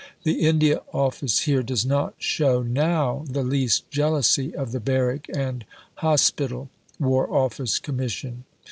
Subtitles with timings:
[0.23, 5.63] The India Office here does not shew now the least jealousy of the Barrack and
[5.99, 6.69] Hosp^l.
[6.99, 8.45] (War Office) Commission.